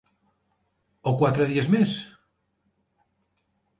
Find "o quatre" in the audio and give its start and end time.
1.11-1.47